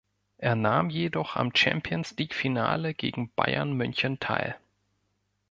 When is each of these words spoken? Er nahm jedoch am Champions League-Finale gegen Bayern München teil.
Er 0.39 0.55
nahm 0.55 0.89
jedoch 0.89 1.35
am 1.35 1.53
Champions 1.55 2.15
League-Finale 2.17 2.95
gegen 2.95 3.31
Bayern 3.35 3.73
München 3.73 4.19
teil. 4.19 4.55